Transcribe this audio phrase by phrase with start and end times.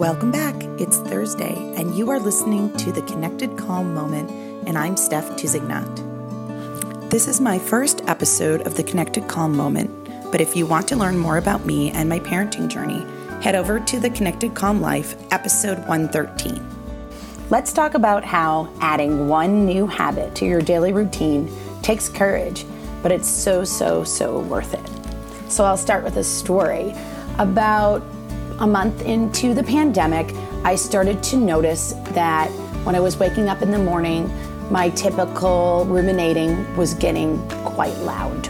[0.00, 0.54] Welcome back.
[0.78, 4.30] It's Thursday, and you are listening to the Connected Calm Moment,
[4.64, 7.10] and I'm Stef Tousignant.
[7.10, 9.90] This is my first episode of the Connected Calm Moment,
[10.30, 13.04] but if you want to learn more about me and my parenting journey,
[13.42, 16.64] head over to the Connected Calm Life, episode 113.
[17.50, 21.50] Let's talk about how adding one new habit to your daily routine
[21.82, 22.64] takes courage,
[23.02, 25.50] but it's so, so, so worth it.
[25.50, 26.94] So I'll start with a story
[27.38, 28.00] about
[28.60, 30.34] a month into the pandemic,
[30.64, 32.50] I started to notice that
[32.84, 34.28] when I was waking up in the morning,
[34.70, 38.48] my typical ruminating was getting quite loud.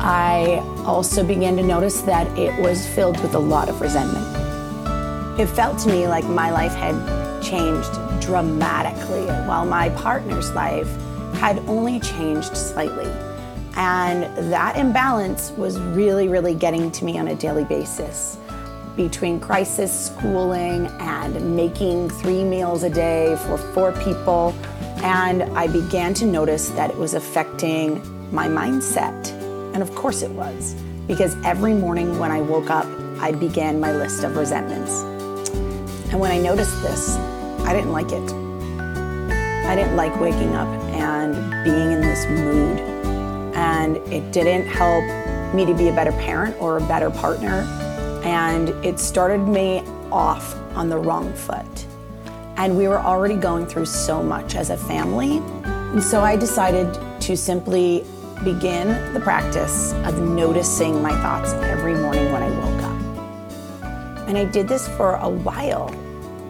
[0.00, 5.40] I also began to notice that it was filled with a lot of resentment.
[5.40, 10.88] It felt to me like my life had changed dramatically while my partner's life
[11.34, 13.10] had only changed slightly.
[13.74, 18.38] And that imbalance was really, really getting to me on a daily basis
[18.98, 24.52] between crisis schooling and making three meals a day for four people.
[25.02, 28.02] And I began to notice that it was affecting
[28.34, 29.30] my mindset.
[29.72, 30.74] And of course it was,
[31.06, 32.86] because every morning when I woke up,
[33.20, 35.02] I began my list of resentments.
[36.10, 37.16] And when I noticed this,
[37.60, 38.32] I didn't like it.
[39.64, 42.80] I didn't like waking up and being in this mood.
[43.54, 45.04] And it didn't help
[45.54, 47.64] me to be a better parent or a better partner
[48.24, 49.80] and it started me
[50.10, 51.86] off on the wrong foot.
[52.56, 55.38] And we were already going through so much as a family.
[55.64, 58.04] And so I decided to simply
[58.44, 64.28] begin the practice of noticing my thoughts every morning when I woke up.
[64.28, 65.88] And I did this for a while,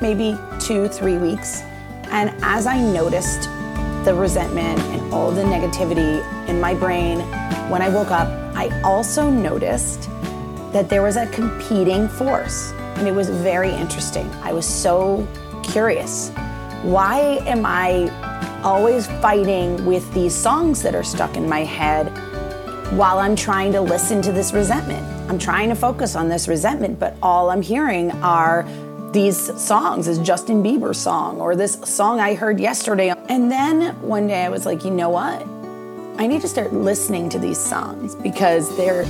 [0.00, 1.62] maybe two, three weeks.
[2.10, 3.48] And as I noticed
[4.04, 7.20] the resentment and all the negativity in my brain
[7.70, 10.10] when I woke up, I also noticed
[10.72, 12.72] that there was a competing force.
[12.96, 14.28] And it was very interesting.
[14.42, 15.26] I was so
[15.62, 16.30] curious.
[16.82, 18.10] Why am I
[18.62, 22.06] always fighting with these songs that are stuck in my head
[22.96, 25.06] while I'm trying to listen to this resentment?
[25.30, 28.66] I'm trying to focus on this resentment, but all I'm hearing are
[29.12, 33.14] these songs, this Justin Bieber song or this song I heard yesterday.
[33.28, 35.46] And then one day I was like, you know what?
[36.18, 39.04] I need to start listening to these songs because they're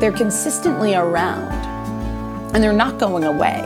[0.00, 1.50] they're consistently around
[2.54, 3.60] and they're not going away.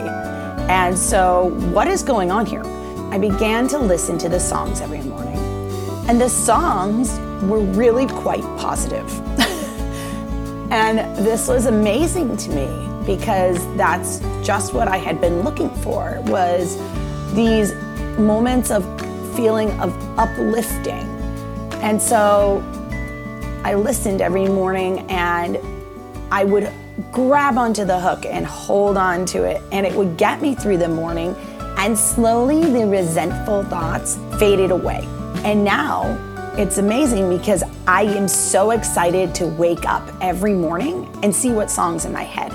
[0.69, 2.65] And so, what is going on here?
[3.11, 5.37] I began to listen to the songs every morning.
[6.09, 9.11] And the songs were really quite positive.
[10.73, 16.21] and this was amazing to me because that's just what I had been looking for
[16.23, 16.79] was
[17.35, 17.75] these
[18.19, 18.83] moments of
[19.37, 21.07] feeling of uplifting.
[21.83, 22.63] And so
[23.65, 25.59] I listened every morning and
[26.33, 26.73] I would
[27.13, 30.79] grab onto the hook and hold on to it, and it would get me through
[30.79, 31.37] the morning.
[31.77, 35.07] And slowly, the resentful thoughts faded away.
[35.45, 36.19] And now
[36.57, 41.71] it's amazing because I am so excited to wake up every morning and see what
[41.71, 42.51] songs in my head.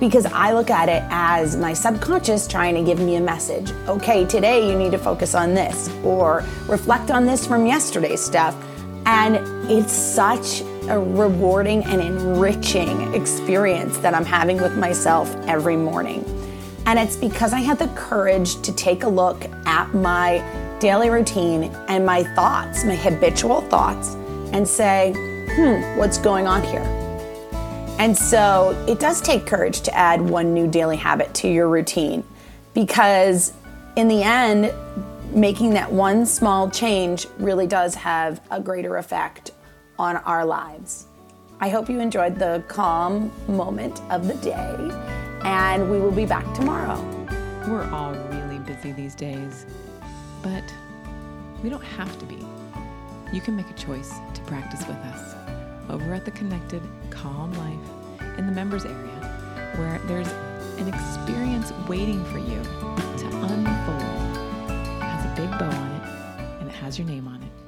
[0.00, 3.70] Because I look at it as my subconscious trying to give me a message.
[3.86, 8.56] Okay, today you need to focus on this, or reflect on this from yesterday's stuff.
[9.04, 9.36] And
[9.70, 16.24] it's such a rewarding and enriching experience that I'm having with myself every morning.
[16.86, 20.44] And it's because I had the courage to take a look at my
[20.80, 24.14] daily routine and my thoughts, my habitual thoughts,
[24.52, 25.12] and say,
[25.54, 26.82] hmm, what's going on here?
[27.98, 32.24] And so it does take courage to add one new daily habit to your routine
[32.74, 33.52] because,
[33.96, 34.74] in the end,
[35.32, 39.52] making that one small change really does have a greater effect
[39.98, 41.06] on our lives.
[41.60, 44.76] I hope you enjoyed the calm moment of the day,
[45.44, 47.00] and we will be back tomorrow.
[47.68, 49.66] We're all really busy these days,
[50.42, 50.64] but
[51.62, 52.38] we don't have to be.
[53.32, 55.34] You can make a choice to practice with us
[55.88, 60.28] over at the Connected Calm Life in the members area, where there's
[60.78, 62.62] an experience waiting for you
[63.18, 64.70] to unfold.
[64.70, 67.63] It has a big bow on it, and it has your name on it.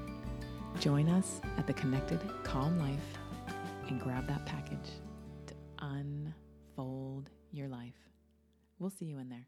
[0.80, 3.18] Join us at the Connected Calm Life
[3.88, 4.90] and grab that package
[5.46, 7.94] to unfold your life.
[8.78, 9.46] We'll see you in there.